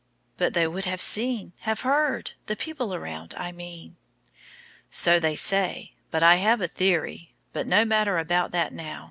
"But 0.35 0.55
they 0.55 0.65
would 0.65 0.85
have 0.85 0.99
seen 0.99 1.53
have 1.59 1.81
heard 1.81 2.31
the 2.47 2.55
people 2.55 2.95
around, 2.95 3.35
I 3.37 3.51
mean." 3.51 3.97
"So 4.89 5.19
they 5.19 5.35
say; 5.35 5.93
but 6.09 6.23
I 6.23 6.37
have 6.37 6.59
a 6.59 6.67
theory 6.67 7.35
but 7.53 7.67
no 7.67 7.85
matter 7.85 8.17
about 8.17 8.49
that 8.49 8.73
now. 8.73 8.99